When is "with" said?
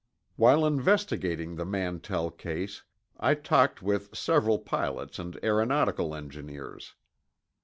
3.83-4.15